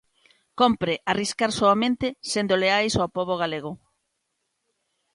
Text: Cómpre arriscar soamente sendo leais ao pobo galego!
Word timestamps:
Cómpre 0.59 0.93
arriscar 1.11 1.51
soamente 1.59 2.07
sendo 2.31 2.53
leais 2.63 2.93
ao 2.97 3.11
pobo 3.17 3.35
galego! 3.41 3.71